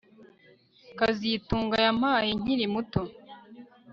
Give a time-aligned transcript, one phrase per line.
[0.97, 3.01] kazitunga yampaye nkiri muto